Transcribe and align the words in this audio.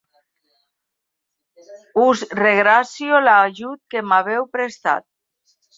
Us 2.05 2.25
regracio 2.41 3.23
l'ajut 3.29 3.83
que 3.95 4.07
m'haveu 4.11 4.53
prestat. 4.59 5.11